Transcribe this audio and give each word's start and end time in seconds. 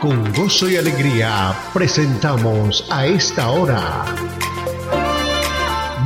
Con 0.00 0.32
gozo 0.32 0.66
y 0.70 0.76
alegría 0.76 1.52
presentamos 1.74 2.88
a 2.90 3.04
esta 3.04 3.50
hora 3.50 4.06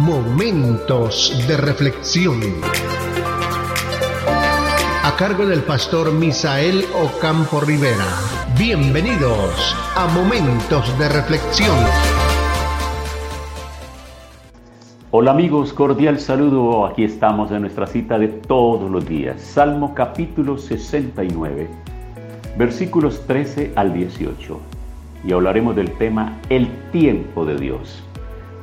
Momentos 0.00 1.32
de 1.46 1.56
Reflexión. 1.56 2.40
A 5.04 5.14
cargo 5.16 5.46
del 5.46 5.62
pastor 5.62 6.12
Misael 6.12 6.84
Ocampo 7.04 7.60
Rivera. 7.60 8.04
Bienvenidos 8.58 9.76
a 9.94 10.08
Momentos 10.08 10.98
de 10.98 11.08
Reflexión. 11.10 11.78
Hola 15.12 15.30
amigos, 15.30 15.72
cordial 15.72 16.18
saludo. 16.18 16.84
Aquí 16.84 17.04
estamos 17.04 17.52
en 17.52 17.60
nuestra 17.60 17.86
cita 17.86 18.18
de 18.18 18.26
todos 18.26 18.90
los 18.90 19.06
días. 19.06 19.40
Salmo 19.40 19.94
capítulo 19.94 20.58
69 20.58 21.93
versículos 22.56 23.26
13 23.26 23.72
al 23.74 23.92
18. 23.92 24.60
Y 25.24 25.32
hablaremos 25.32 25.74
del 25.74 25.90
tema 25.92 26.38
el 26.50 26.68
tiempo 26.92 27.44
de 27.44 27.56
Dios. 27.56 28.02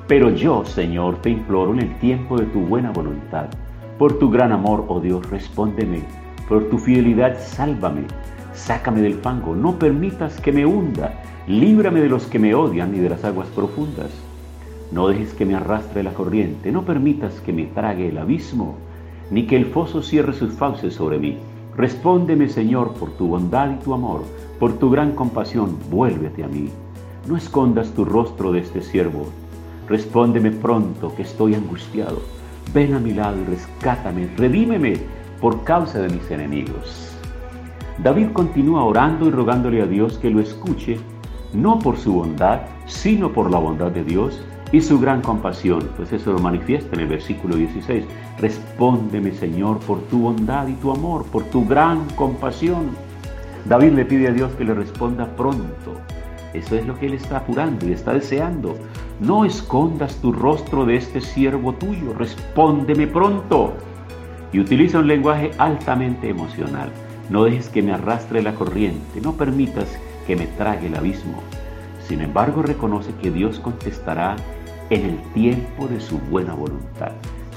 Pero 0.08 0.30
yo, 0.30 0.66
Señor, 0.66 1.22
te 1.22 1.30
imploro 1.30 1.74
en 1.74 1.80
el 1.82 2.00
tiempo 2.00 2.38
de 2.38 2.46
tu 2.46 2.60
buena 2.62 2.92
voluntad. 2.92 3.48
Por 3.98 4.20
tu 4.20 4.30
gran 4.30 4.52
amor, 4.52 4.86
oh 4.88 5.00
Dios, 5.00 5.30
respóndeme. 5.30 6.02
Por 6.48 6.70
tu 6.70 6.78
fidelidad, 6.78 7.38
sálvame. 7.40 8.04
Sácame 8.54 9.02
del 9.02 9.16
fango, 9.16 9.56
no 9.56 9.78
permitas 9.78 10.40
que 10.40 10.52
me 10.52 10.66
hunda. 10.66 11.14
Líbrame 11.48 12.02
de 12.02 12.10
los 12.10 12.26
que 12.26 12.40
me 12.40 12.54
odian 12.54 12.96
y 12.96 13.00
de 13.00 13.10
las 13.10 13.24
aguas 13.24 13.48
profundas. 13.50 14.12
No 14.92 15.08
dejes 15.08 15.34
que 15.34 15.46
me 15.46 15.56
arrastre 15.56 16.04
la 16.04 16.14
corriente, 16.14 16.72
no 16.72 16.84
permitas 16.84 17.40
que 17.42 17.54
me 17.54 17.66
trague 17.66 18.10
el 18.10 18.18
abismo, 18.18 18.76
ni 19.30 19.48
que 19.48 19.56
el 19.56 19.66
foso 19.66 20.04
cierre 20.04 20.34
sus 20.34 20.54
fauces 20.54 20.94
sobre 20.94 21.18
mí. 21.18 21.38
Respóndeme, 21.76 22.50
Señor, 22.50 22.94
por 22.94 23.12
tu 23.12 23.28
bondad 23.28 23.72
y 23.72 23.84
tu 23.84 23.94
amor, 23.94 24.24
por 24.60 24.74
tu 24.74 24.90
gran 24.90 25.14
compasión, 25.14 25.78
vuélvete 25.90 26.44
a 26.44 26.48
mí. 26.48 26.70
No 27.28 27.38
escondas 27.38 27.92
tu 27.92 28.04
rostro 28.04 28.52
de 28.52 28.60
este 28.60 28.82
siervo. 28.82 29.28
Respóndeme 29.88 30.52
pronto, 30.52 31.16
que 31.16 31.22
estoy 31.22 31.56
angustiado. 31.56 32.20
Ven 32.74 32.94
a 32.94 33.00
mi 33.00 33.14
lado 33.14 33.38
y 33.40 33.46
rescátame, 33.46 34.30
redímeme 34.38 34.94
por 35.40 35.64
causa 35.64 36.00
de 36.00 36.10
mis 36.10 36.30
enemigos. 36.30 37.16
David 38.04 38.28
continúa 38.34 38.84
orando 38.84 39.28
y 39.28 39.32
rogándole 39.32 39.82
a 39.82 39.86
Dios 39.86 40.18
que 40.18 40.30
lo 40.30 40.40
escuche, 40.40 41.00
no 41.54 41.80
por 41.80 41.98
su 41.98 42.14
bondad, 42.14 42.62
sino 42.86 43.32
por 43.32 43.50
la 43.50 43.60
bondad 43.60 43.92
de 43.92 44.04
Dios 44.04 44.42
y 44.72 44.82
su 44.82 45.00
gran 45.00 45.22
compasión. 45.22 45.90
Pues 45.98 46.14
eso 46.14 46.32
lo 46.32 46.40
manifiesta 46.40 46.96
en 46.96 47.02
el 47.02 47.08
versículo 47.08 47.56
16. 47.56 48.06
Respóndeme, 48.40 49.32
Señor, 49.32 49.80
por 49.80 50.02
tu 50.04 50.20
bondad 50.20 50.68
y 50.68 50.74
tu 50.74 50.92
amor, 50.92 51.26
por 51.26 51.44
tu 51.46 51.66
gran 51.66 52.06
compasión. 52.16 52.90
David 53.66 53.92
le 53.94 54.06
pide 54.06 54.30
a 54.30 54.32
Dios 54.32 54.52
que 54.54 54.66
le 54.66 54.74
responda 54.74 55.28
pronto. 55.36 55.94
Eso 56.54 56.76
es 56.76 56.86
lo 56.86 56.98
que 56.98 57.06
él 57.06 57.14
está 57.14 57.38
apurando 57.38 57.88
y 57.88 57.94
está 57.94 58.14
deseando. 58.14 58.76
No 59.20 59.46
escondas 59.46 60.16
tu 60.18 60.32
rostro 60.32 60.86
de 60.86 60.96
este 60.96 61.22
siervo 61.22 61.74
tuyo, 61.74 62.14
respóndeme 62.18 63.08
pronto. 63.08 63.74
Y 64.52 64.60
utiliza 64.60 65.00
un 65.00 65.08
lenguaje 65.08 65.52
altamente 65.58 66.30
emocional. 66.30 66.92
No 67.30 67.46
dejes 67.46 67.70
que 67.70 67.82
me 67.82 67.94
arrastre 67.94 68.42
la 68.42 68.54
corriente, 68.56 69.22
no 69.22 69.34
permitas 69.34 69.98
que 70.28 70.36
me 70.36 70.48
trague 70.48 70.88
el 70.88 70.96
abismo. 70.96 71.42
Sin 72.06 72.20
embargo, 72.20 72.62
reconoce 72.62 73.14
que 73.22 73.32
Dios 73.32 73.60
contestará 73.60 74.36
en 74.92 75.06
el 75.06 75.18
tiempo 75.34 75.88
de 75.88 76.00
su 76.00 76.20
buena 76.20 76.54
voluntad. 76.54 77.14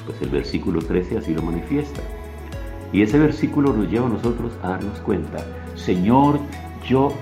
Pues 0.06 0.22
el 0.22 0.30
versículo 0.30 0.80
13 0.80 1.18
así 1.18 1.34
lo 1.34 1.42
manifiesta. 1.42 2.00
Y 2.92 3.02
ese 3.02 3.18
versículo 3.18 3.72
nos 3.72 3.90
lleva 3.90 4.06
a 4.06 4.10
nosotros 4.10 4.52
a 4.62 4.70
darnos 4.70 5.00
cuenta, 5.00 5.44
Señor, 5.74 6.38
yo 6.88 7.12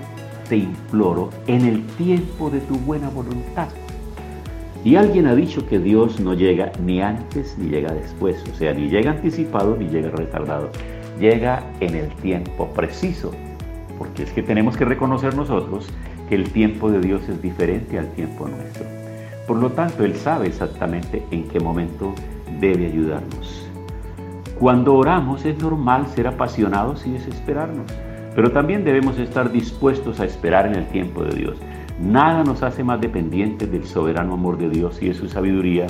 te 0.47 0.57
imploro 0.57 1.31
en 1.47 1.65
el 1.65 1.83
tiempo 1.97 2.51
de 2.51 2.59
tu 2.59 2.75
buena 2.75 3.09
voluntad. 3.09 3.69
Y 4.85 4.97
alguien 4.97 5.25
ha 5.25 5.33
dicho 5.33 5.65
que 5.65 5.79
Dios 5.79 6.19
no 6.19 6.35
llega 6.35 6.71
ni 6.85 7.01
antes 7.01 7.57
ni 7.57 7.69
llega 7.69 7.91
después, 7.91 8.43
o 8.51 8.55
sea, 8.55 8.73
ni 8.73 8.89
llega 8.89 9.11
anticipado 9.11 9.75
ni 9.77 9.87
llega 9.87 10.09
retardado, 10.09 10.69
llega 11.19 11.63
en 11.79 11.95
el 11.95 12.09
tiempo 12.17 12.67
preciso, 12.67 13.31
porque 13.97 14.23
es 14.23 14.31
que 14.31 14.43
tenemos 14.43 14.77
que 14.77 14.85
reconocer 14.85 15.35
nosotros 15.35 15.87
que 16.29 16.35
el 16.35 16.51
tiempo 16.51 16.91
de 16.91 16.99
Dios 16.99 17.27
es 17.29 17.41
diferente 17.41 17.97
al 17.97 18.11
tiempo 18.11 18.47
nuestro. 18.47 19.02
Por 19.47 19.57
lo 19.57 19.71
tanto, 19.71 20.03
Él 20.03 20.15
sabe 20.15 20.47
exactamente 20.47 21.25
en 21.31 21.47
qué 21.47 21.59
momento 21.59 22.13
debe 22.59 22.85
ayudarnos. 22.85 23.69
Cuando 24.59 24.95
oramos 24.95 25.43
es 25.45 25.61
normal 25.61 26.07
ser 26.07 26.27
apasionados 26.27 27.05
y 27.05 27.11
desesperarnos, 27.11 27.91
pero 28.35 28.51
también 28.51 28.83
debemos 28.83 29.19
estar 29.19 29.51
dispuestos 29.51 30.19
a 30.19 30.25
esperar 30.25 30.65
en 30.65 30.75
el 30.75 30.87
tiempo 30.87 31.23
de 31.23 31.35
Dios. 31.35 31.57
Nada 31.99 32.43
nos 32.43 32.63
hace 32.63 32.83
más 32.83 32.99
dependientes 33.01 33.71
del 33.71 33.85
soberano 33.85 34.33
amor 34.33 34.57
de 34.57 34.69
Dios 34.69 35.01
y 35.01 35.09
de 35.09 35.13
su 35.13 35.27
sabiduría 35.27 35.87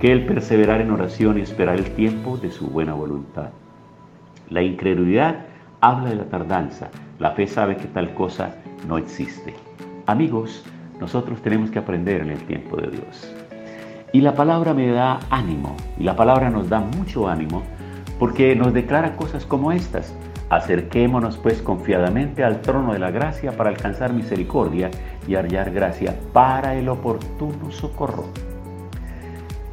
que 0.00 0.10
el 0.10 0.26
perseverar 0.26 0.80
en 0.80 0.90
oración 0.90 1.38
y 1.38 1.42
esperar 1.42 1.76
el 1.76 1.90
tiempo 1.92 2.36
de 2.36 2.50
su 2.50 2.66
buena 2.66 2.94
voluntad. 2.94 3.50
La 4.50 4.62
incredulidad 4.62 5.46
habla 5.80 6.10
de 6.10 6.16
la 6.16 6.24
tardanza, 6.24 6.90
la 7.18 7.32
fe 7.32 7.46
sabe 7.46 7.76
que 7.76 7.86
tal 7.86 8.14
cosa 8.14 8.56
no 8.88 8.98
existe. 8.98 9.54
Amigos, 10.06 10.64
nosotros 11.00 11.42
tenemos 11.42 11.70
que 11.70 11.78
aprender 11.78 12.20
en 12.22 12.30
el 12.30 12.42
tiempo 12.46 12.76
de 12.76 12.90
Dios. 12.90 13.34
Y 14.12 14.20
la 14.20 14.34
palabra 14.34 14.74
me 14.74 14.90
da 14.90 15.20
ánimo, 15.30 15.76
y 15.98 16.04
la 16.04 16.14
palabra 16.14 16.50
nos 16.50 16.68
da 16.68 16.80
mucho 16.80 17.28
ánimo, 17.28 17.62
porque 18.18 18.54
nos 18.54 18.72
declara 18.72 19.16
cosas 19.16 19.44
como 19.44 19.72
estas. 19.72 20.14
Acerquémonos 20.50 21.36
pues 21.38 21.60
confiadamente 21.62 22.44
al 22.44 22.60
trono 22.60 22.92
de 22.92 22.98
la 22.98 23.10
gracia 23.10 23.56
para 23.56 23.70
alcanzar 23.70 24.12
misericordia 24.12 24.90
y 25.26 25.34
hallar 25.34 25.72
gracia 25.72 26.14
para 26.32 26.76
el 26.76 26.88
oportuno 26.88 27.72
socorro. 27.72 28.26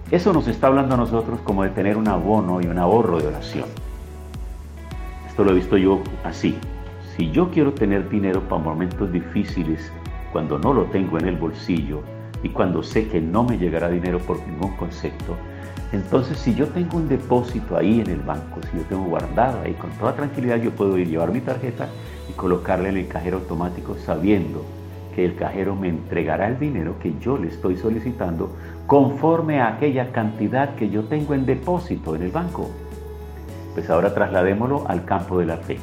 Eso 0.09 0.33
nos 0.33 0.47
está 0.47 0.67
hablando 0.67 0.95
a 0.95 0.97
nosotros 0.97 1.39
como 1.41 1.63
de 1.63 1.69
tener 1.69 1.97
un 1.97 2.07
abono 2.07 2.61
y 2.61 2.65
un 2.65 2.79
ahorro 2.79 3.19
de 3.19 3.27
oración. 3.27 3.65
Esto 5.27 5.43
lo 5.43 5.51
he 5.51 5.55
visto 5.55 5.77
yo 5.77 6.01
así. 6.23 6.57
Si 7.15 7.29
yo 7.31 7.51
quiero 7.51 7.73
tener 7.73 8.09
dinero 8.09 8.41
para 8.41 8.61
momentos 8.61 9.11
difíciles 9.11 9.91
cuando 10.31 10.57
no 10.57 10.73
lo 10.73 10.85
tengo 10.85 11.17
en 11.19 11.27
el 11.27 11.35
bolsillo 11.35 12.01
y 12.43 12.49
cuando 12.49 12.81
sé 12.83 13.07
que 13.07 13.21
no 13.21 13.43
me 13.43 13.57
llegará 13.57 13.89
dinero 13.89 14.19
por 14.19 14.39
ningún 14.47 14.75
concepto, 14.77 15.35
entonces 15.91 16.37
si 16.37 16.55
yo 16.55 16.67
tengo 16.67 16.97
un 16.97 17.09
depósito 17.09 17.75
ahí 17.77 17.99
en 17.99 18.09
el 18.09 18.21
banco, 18.21 18.61
si 18.71 18.77
yo 18.77 18.83
tengo 18.83 19.03
guardado 19.03 19.61
ahí 19.61 19.73
con 19.73 19.91
toda 19.91 20.15
tranquilidad, 20.15 20.61
yo 20.61 20.71
puedo 20.71 20.97
ir 20.97 21.07
llevar 21.07 21.31
mi 21.31 21.41
tarjeta 21.41 21.89
y 22.29 22.33
colocarla 22.33 22.89
en 22.89 22.97
el 22.97 23.07
cajero 23.07 23.37
automático 23.37 23.95
sabiendo 23.95 24.63
que 25.13 25.25
el 25.25 25.35
cajero 25.35 25.75
me 25.75 25.89
entregará 25.89 26.47
el 26.47 26.57
dinero 26.57 26.95
que 26.99 27.13
yo 27.19 27.37
le 27.37 27.49
estoy 27.49 27.75
solicitando 27.77 28.55
conforme 28.87 29.59
a 29.59 29.67
aquella 29.67 30.11
cantidad 30.13 30.75
que 30.75 30.89
yo 30.89 31.03
tengo 31.03 31.33
en 31.33 31.45
depósito 31.45 32.15
en 32.15 32.23
el 32.23 32.31
banco. 32.31 32.69
Pues 33.73 33.89
ahora 33.89 34.13
trasladémoslo 34.13 34.85
al 34.87 35.03
campo 35.03 35.39
de 35.39 35.45
la 35.45 35.57
fe. 35.57 35.77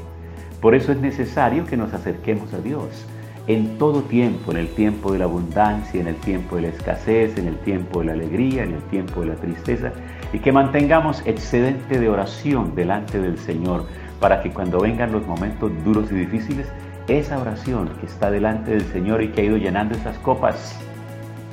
Por 0.60 0.74
eso 0.74 0.92
es 0.92 0.98
necesario 0.98 1.66
que 1.66 1.76
nos 1.76 1.92
acerquemos 1.92 2.52
a 2.54 2.58
Dios 2.58 3.06
en 3.48 3.78
todo 3.78 4.02
tiempo, 4.02 4.52
en 4.52 4.58
el 4.58 4.68
tiempo 4.68 5.10
de 5.10 5.20
la 5.20 5.24
abundancia, 5.24 5.98
en 5.98 6.06
el 6.08 6.16
tiempo 6.16 6.56
de 6.56 6.62
la 6.62 6.68
escasez, 6.68 7.38
en 7.38 7.48
el 7.48 7.58
tiempo 7.60 8.00
de 8.00 8.06
la 8.06 8.12
alegría, 8.12 8.62
en 8.62 8.74
el 8.74 8.82
tiempo 8.84 9.22
de 9.22 9.28
la 9.28 9.36
tristeza, 9.36 9.90
y 10.34 10.38
que 10.38 10.52
mantengamos 10.52 11.22
excedente 11.24 11.98
de 11.98 12.10
oración 12.10 12.74
delante 12.74 13.18
del 13.18 13.38
Señor, 13.38 13.86
para 14.20 14.42
que 14.42 14.52
cuando 14.52 14.80
vengan 14.80 15.12
los 15.12 15.26
momentos 15.26 15.72
duros 15.82 16.12
y 16.12 16.16
difíciles, 16.16 16.68
esa 17.08 17.40
oración 17.40 17.88
que 18.00 18.06
está 18.06 18.30
delante 18.30 18.72
del 18.72 18.84
Señor 18.92 19.22
y 19.22 19.28
que 19.28 19.40
ha 19.40 19.44
ido 19.44 19.56
llenando 19.56 19.96
esas 19.96 20.18
copas, 20.18 20.78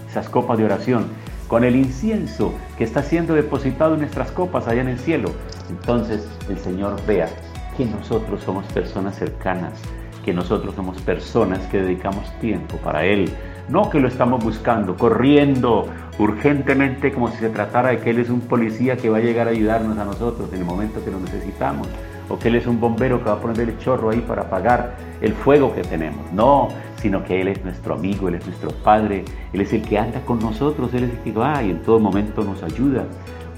esas 0.10 0.28
copas 0.28 0.58
de 0.58 0.66
oración, 0.66 1.06
con 1.48 1.64
el 1.64 1.78
incienso 1.78 2.54
que 2.78 2.84
está 2.84 3.04
siendo 3.04 3.36
depositado 3.36 3.94
en 3.94 4.02
nuestras 4.02 4.32
copas 4.32 4.68
allá 4.68 4.82
en 4.82 4.90
el 4.90 5.00
cielo, 5.00 5.30
entonces 5.70 6.28
el 6.50 6.58
Señor 6.58 6.98
vea 7.08 7.30
que 7.78 7.86
nosotros 7.86 8.42
somos 8.44 8.66
personas 8.74 9.16
cercanas, 9.16 9.80
que 10.26 10.34
nosotros 10.34 10.74
somos 10.74 11.00
personas 11.04 11.60
que 11.68 11.80
dedicamos 11.82 12.28
tiempo 12.40 12.78
para 12.78 13.06
Él, 13.06 13.32
no 13.70 13.92
que 13.92 14.00
lo 14.00 14.08
estamos 14.08 14.44
buscando, 14.44 14.98
corriendo 14.98 15.88
urgentemente 16.18 17.14
como 17.14 17.30
si 17.30 17.38
se 17.38 17.50
tratara 17.50 17.90
de 17.90 18.00
que 18.00 18.10
Él 18.10 18.20
es 18.20 18.30
un 18.30 18.42
policía 18.42 18.98
que 18.98 19.08
va 19.08 19.18
a 19.18 19.22
llegar 19.22 19.48
a 19.48 19.52
ayudarnos 19.52 19.98
a 20.00 20.04
nosotros 20.04 20.52
en 20.52 20.60
el 20.60 20.66
momento 20.66 21.04
que 21.06 21.12
lo 21.12 21.20
necesitamos, 21.20 21.88
o 22.28 22.40
que 22.40 22.48
Él 22.48 22.56
es 22.56 22.66
un 22.66 22.80
bombero 22.80 23.20
que 23.20 23.26
va 23.26 23.34
a 23.34 23.40
poner 23.40 23.60
el 23.60 23.78
chorro 23.78 24.10
ahí 24.10 24.20
para 24.22 24.44
apagar 24.44 24.96
el 25.22 25.34
fuego 25.34 25.74
que 25.76 25.84
tenemos. 25.84 26.32
No, 26.34 26.70
sino 26.98 27.24
que 27.24 27.40
Él 27.40 27.50
es 27.50 27.64
nuestro 27.64 27.94
amigo, 27.94 28.28
Él 28.28 28.36
es 28.36 28.48
nuestro 28.48 28.72
Padre, 28.84 29.24
Él 29.54 29.62
es 29.62 29.74
el 29.74 29.84
que 29.84 30.00
anda 30.00 30.22
con 30.22 30.40
nosotros, 30.40 30.92
Él 30.96 31.04
es 31.04 31.12
el 31.12 31.20
que 31.20 31.32
va 31.32 31.62
y 31.62 31.70
en 31.70 31.84
todo 31.84 32.00
momento 32.00 32.44
nos 32.44 32.64
ayuda. 32.64 33.04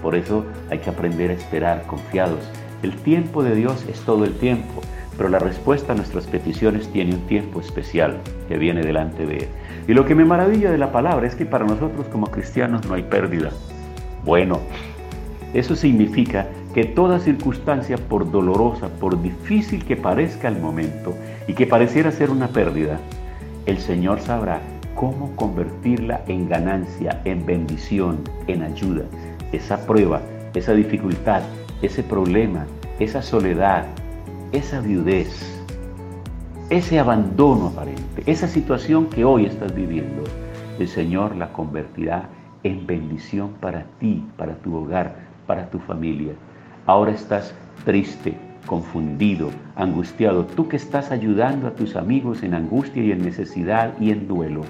Por 0.02 0.16
eso 0.16 0.46
hay 0.70 0.80
que 0.80 0.90
aprender 0.90 1.32
a 1.32 1.34
esperar 1.34 1.84
confiados. 1.88 2.40
El 2.84 2.94
tiempo 2.98 3.42
de 3.42 3.56
Dios 3.56 3.86
es 3.90 4.02
todo 4.02 4.26
el 4.26 4.34
tiempo 4.34 4.82
pero 5.18 5.30
la 5.30 5.40
respuesta 5.40 5.94
a 5.94 5.96
nuestras 5.96 6.28
peticiones 6.28 6.88
tiene 6.90 7.16
un 7.16 7.22
tiempo 7.22 7.60
especial 7.60 8.18
que 8.48 8.58
viene 8.58 8.82
delante 8.82 9.26
de 9.26 9.38
Él. 9.38 9.48
Y 9.88 9.94
lo 9.94 10.06
que 10.06 10.16
me 10.16 10.26
maravilla 10.26 10.72
de 10.72 10.78
la 10.78 10.92
palabra 10.92 11.26
es 11.26 11.36
que 11.36 11.46
para 11.46 11.66
nosotros 11.66 12.08
como 12.12 12.28
cristianos 12.28 12.88
no 12.88 12.94
hay 12.94 13.04
pérdida. 13.04 13.50
Bueno, 14.24 14.60
eso 15.54 15.76
significa 15.76 16.48
que 16.74 16.84
toda 16.84 17.20
circunstancia, 17.20 17.98
por 17.98 18.30
dolorosa, 18.30 18.90
por 18.90 19.20
difícil 19.22 19.84
que 19.84 19.96
parezca 19.96 20.48
el 20.48 20.60
momento 20.60 21.16
y 21.48 21.54
que 21.54 21.66
pareciera 21.66 22.12
ser 22.12 22.30
una 22.30 22.50
pérdida, 22.50 23.00
el 23.66 23.80
Señor 23.80 24.20
sabrá 24.20 24.62
cómo 24.94 25.36
convertirla 25.36 26.22
en 26.28 26.50
ganancia, 26.50 27.22
en 27.26 27.46
bendición, 27.46 28.20
en 28.48 28.62
ayuda. 28.64 29.06
Esa 29.52 29.86
prueba, 29.86 30.22
esa 30.54 30.74
dificultad, 30.74 31.42
ese 31.82 32.04
problema, 32.04 32.66
esa 33.00 33.22
soledad, 33.22 33.86
esa 34.52 34.80
viudez, 34.80 35.62
ese 36.70 37.00
abandono 37.00 37.68
aparente, 37.68 38.24
esa 38.26 38.48
situación 38.48 39.08
que 39.08 39.26
hoy 39.26 39.46
estás 39.46 39.74
viviendo, 39.76 40.24
el 40.80 40.88
Señor 40.88 41.36
la 41.36 41.52
convertirá 41.52 42.30
en 42.64 42.88
bendición 42.88 43.52
para 43.60 43.86
ti, 44.00 44.24
para 44.38 44.56
tu 44.56 44.76
hogar, 44.76 45.16
para 45.46 45.70
tu 45.70 45.80
familia. 45.80 46.34
Ahora 46.86 47.12
estás 47.12 47.54
triste, 47.84 48.38
confundido, 48.66 49.50
angustiado, 49.76 50.46
tú 50.46 50.68
que 50.68 50.78
estás 50.78 51.12
ayudando 51.12 51.68
a 51.68 51.72
tus 51.72 51.96
amigos 51.96 52.44
en 52.44 52.54
angustia 52.54 53.04
y 53.04 53.12
en 53.12 53.24
necesidad 53.24 53.94
y 54.00 54.12
en 54.12 54.28
duelo, 54.28 54.62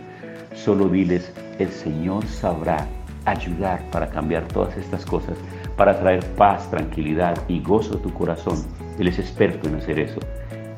solo 0.56 0.90
diles, 0.90 1.32
el 1.60 1.70
Señor 1.70 2.26
sabrá 2.26 2.88
ayudar 3.26 3.82
para 3.92 4.10
cambiar 4.10 4.48
todas 4.48 4.76
estas 4.78 5.06
cosas, 5.06 5.38
para 5.76 6.00
traer 6.00 6.26
paz, 6.36 6.70
tranquilidad 6.70 7.38
y 7.48 7.62
gozo 7.62 7.98
a 7.98 8.02
tu 8.02 8.12
corazón. 8.14 8.64
Él 8.98 9.08
es 9.08 9.20
experto 9.20 9.68
en 9.68 9.76
hacer 9.76 10.00
eso. 10.00 10.20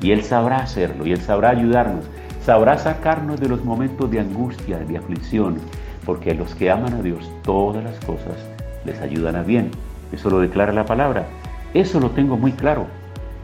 Y 0.00 0.12
Él 0.12 0.22
sabrá 0.22 0.58
hacerlo, 0.58 1.06
y 1.06 1.12
Él 1.12 1.20
sabrá 1.20 1.50
ayudarnos, 1.50 2.04
sabrá 2.42 2.78
sacarnos 2.78 3.40
de 3.40 3.48
los 3.48 3.64
momentos 3.64 4.10
de 4.10 4.20
angustia, 4.20 4.78
de 4.78 4.96
aflicción, 4.96 5.58
porque 6.04 6.30
a 6.30 6.34
los 6.34 6.54
que 6.54 6.70
aman 6.70 6.94
a 6.94 7.02
Dios 7.02 7.30
todas 7.42 7.84
las 7.84 7.98
cosas 8.04 8.36
les 8.84 9.00
ayudan 9.00 9.36
a 9.36 9.42
bien. 9.42 9.70
Eso 10.12 10.30
lo 10.30 10.40
declara 10.40 10.72
la 10.72 10.84
palabra. 10.84 11.26
Eso 11.74 12.00
lo 12.00 12.10
tengo 12.10 12.36
muy 12.36 12.52
claro. 12.52 12.86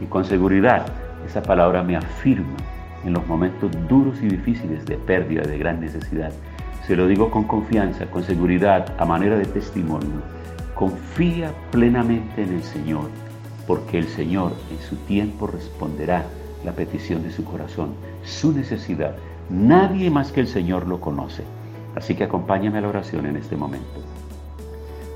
Y 0.01 0.05
con 0.05 0.25
seguridad 0.25 0.85
esa 1.25 1.41
palabra 1.41 1.83
me 1.83 1.95
afirma 1.95 2.57
en 3.05 3.13
los 3.13 3.25
momentos 3.27 3.71
duros 3.87 4.21
y 4.21 4.27
difíciles 4.27 4.85
de 4.85 4.97
pérdida, 4.97 5.43
de 5.43 5.57
gran 5.57 5.79
necesidad. 5.79 6.31
Se 6.85 6.95
lo 6.95 7.07
digo 7.07 7.29
con 7.31 7.43
confianza, 7.43 8.05
con 8.07 8.23
seguridad, 8.23 8.93
a 8.97 9.05
manera 9.05 9.37
de 9.37 9.45
testimonio. 9.45 10.21
Confía 10.73 11.51
plenamente 11.71 12.43
en 12.43 12.53
el 12.53 12.63
Señor, 12.63 13.09
porque 13.67 13.99
el 13.99 14.07
Señor 14.07 14.53
en 14.71 14.79
su 14.87 14.95
tiempo 14.95 15.45
responderá 15.45 16.25
la 16.63 16.71
petición 16.71 17.21
de 17.21 17.31
su 17.31 17.43
corazón, 17.43 17.89
su 18.23 18.53
necesidad. 18.53 19.15
Nadie 19.49 20.09
más 20.09 20.31
que 20.31 20.39
el 20.39 20.47
Señor 20.47 20.87
lo 20.87 20.99
conoce. 20.99 21.43
Así 21.95 22.15
que 22.15 22.23
acompáñame 22.23 22.77
a 22.77 22.81
la 22.81 22.89
oración 22.89 23.25
en 23.25 23.35
este 23.35 23.55
momento. 23.55 24.01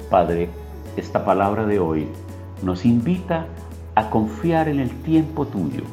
Padre, 0.10 0.50
esta 0.98 1.24
palabra 1.24 1.66
de 1.66 1.80
hoy 1.80 2.08
nos 2.62 2.86
invita 2.86 3.46
a 3.96 4.10
confiar 4.10 4.68
en 4.68 4.80
el 4.80 4.90
tiempo 5.02 5.46
tuyo. 5.48 5.84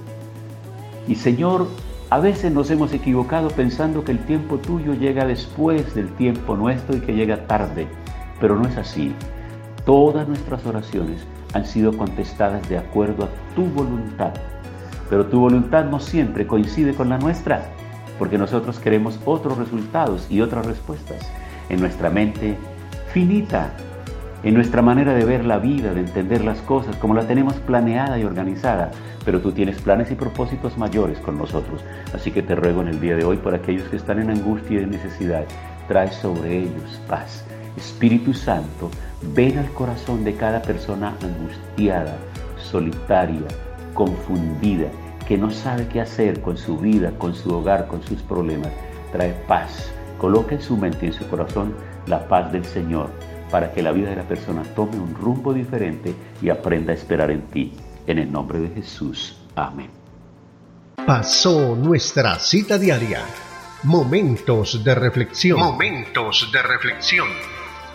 Y 1.07 1.15
Señor, 1.15 1.69
a 2.11 2.19
veces 2.19 2.53
nos 2.53 2.71
hemos 2.71 2.93
equivocado 2.93 3.49
pensando 3.49 4.03
que 4.03 4.13
el 4.13 4.19
tiempo 4.21 4.57
tuyo 4.59 4.95
llega 4.95 5.27
después 5.27 5.95
del 5.95 6.09
tiempo 6.15 6.57
nuestro 6.57 6.97
y 6.97 7.01
que 7.01 7.15
llega 7.15 7.47
tarde, 7.47 7.87
pero 8.41 8.57
no 8.57 8.67
es 8.67 8.77
así. 8.77 9.15
Todas 9.89 10.29
nuestras 10.29 10.67
oraciones 10.67 11.27
han 11.55 11.65
sido 11.65 11.97
contestadas 11.97 12.69
de 12.69 12.77
acuerdo 12.77 13.25
a 13.25 13.55
tu 13.55 13.65
voluntad, 13.65 14.35
pero 15.09 15.25
tu 15.25 15.41
voluntad 15.41 15.87
no 15.87 15.99
siempre 15.99 16.47
coincide 16.47 16.93
con 16.93 17.09
la 17.09 17.17
nuestra, 17.17 17.63
porque 18.19 18.37
nosotros 18.37 18.79
queremos 18.81 19.19
otros 19.25 19.57
resultados 19.57 20.31
y 20.31 20.43
otras 20.43 20.67
respuestas. 20.67 21.27
En 21.71 21.81
nuestra 21.81 22.11
mente 22.11 22.59
finita 23.15 23.73
en 24.43 24.53
nuestra 24.53 24.83
manera 24.83 25.15
de 25.15 25.25
ver 25.25 25.47
la 25.47 25.57
vida, 25.57 25.95
de 25.95 26.01
entender 26.01 26.45
las 26.45 26.61
cosas, 26.61 26.95
como 26.97 27.15
la 27.15 27.27
tenemos 27.27 27.55
planeada 27.55 28.19
y 28.19 28.25
organizada, 28.25 28.91
pero 29.25 29.41
tú 29.41 29.53
tienes 29.53 29.81
planes 29.81 30.11
y 30.11 30.17
propósitos 30.17 30.77
mayores 30.77 31.19
con 31.21 31.39
nosotros. 31.39 31.83
Así 32.13 32.31
que 32.31 32.43
te 32.43 32.55
ruego 32.55 32.83
en 32.83 32.89
el 32.89 33.01
día 33.01 33.17
de 33.17 33.25
hoy 33.25 33.39
por 33.39 33.55
aquellos 33.55 33.89
que 33.89 33.97
están 33.97 34.19
en 34.19 34.29
angustia 34.29 34.81
y 34.81 34.85
en 34.85 34.91
necesidad, 34.91 35.47
trae 35.89 36.13
sobre 36.13 36.59
ellos 36.59 37.01
paz. 37.09 37.43
Espíritu 37.77 38.35
Santo, 38.35 38.91
ven 39.35 39.59
al 39.59 39.71
corazón 39.73 40.25
de 40.25 40.35
cada 40.35 40.63
persona 40.63 41.17
angustiada, 41.23 42.17
solitaria, 42.57 43.47
confundida, 43.95 44.89
que 45.27 45.37
no 45.37 45.51
sabe 45.51 45.89
qué 45.89 46.01
hacer 46.01 46.41
con 46.41 46.57
su 46.57 46.79
vida, 46.79 47.13
con 47.19 47.35
su 47.35 47.51
hogar, 47.51 47.87
con 47.87 48.03
sus 48.03 48.23
problemas. 48.23 48.73
Trae 49.13 49.33
paz. 49.47 49.93
Coloca 50.19 50.55
en 50.55 50.63
su 50.63 50.77
mente 50.77 51.07
y 51.07 51.09
en 51.09 51.15
su 51.15 51.29
corazón 51.29 51.75
la 52.07 52.27
paz 52.27 52.51
del 52.51 52.65
Señor 52.65 53.11
para 53.51 53.73
que 53.73 53.83
la 53.83 53.93
vida 53.93 54.11
de 54.11 54.17
la 54.17 54.29
persona 54.29 54.63
tome 54.75 54.99
un 54.99 55.15
rumbo 55.15 55.53
diferente 55.53 56.15
y 56.43 56.51
aprenda 56.51 56.93
a 56.93 56.97
esperar 56.97 57.31
en 57.31 57.43
ti. 57.49 57.73
En 58.07 58.19
el 58.19 58.33
nombre 58.33 58.59
de 58.59 58.71
Jesús. 58.71 59.37
Amén. 59.55 59.91
Pasó 61.07 61.77
nuestra 61.77 62.39
cita 62.39 62.79
diaria. 62.79 63.21
Momentos 63.83 64.83
de 64.83 64.95
reflexión. 64.95 65.59
Momentos 65.59 66.51
de 66.53 66.63
reflexión. 66.63 67.29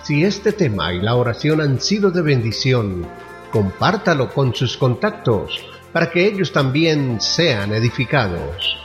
Si 0.03 0.25
este 0.25 0.51
tema 0.51 0.91
y 0.91 0.99
la 0.99 1.15
oración 1.15 1.61
han 1.61 1.79
sido 1.79 2.11
de 2.11 2.21
bendición, 2.21 3.07
compártalo 3.53 4.33
con 4.33 4.53
sus 4.53 4.75
contactos 4.75 5.65
para 5.93 6.11
que 6.11 6.25
ellos 6.27 6.51
también 6.51 7.21
sean 7.21 7.73
edificados. 7.73 8.82